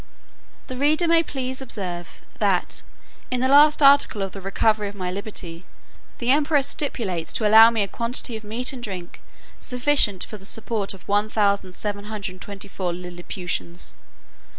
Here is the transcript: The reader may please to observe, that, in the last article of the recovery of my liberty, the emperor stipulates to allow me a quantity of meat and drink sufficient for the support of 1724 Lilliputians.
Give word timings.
The 0.65 0.75
reader 0.77 1.07
may 1.07 1.21
please 1.21 1.59
to 1.59 1.63
observe, 1.65 2.21
that, 2.39 2.81
in 3.29 3.39
the 3.39 3.47
last 3.47 3.83
article 3.83 4.23
of 4.23 4.31
the 4.31 4.41
recovery 4.41 4.87
of 4.89 4.95
my 4.95 5.11
liberty, 5.11 5.63
the 6.17 6.31
emperor 6.31 6.63
stipulates 6.63 7.31
to 7.33 7.47
allow 7.47 7.69
me 7.69 7.83
a 7.83 7.87
quantity 7.87 8.35
of 8.35 8.43
meat 8.43 8.73
and 8.73 8.81
drink 8.81 9.21
sufficient 9.59 10.23
for 10.23 10.37
the 10.39 10.43
support 10.43 10.95
of 10.95 11.07
1724 11.07 12.93
Lilliputians. 12.93 13.93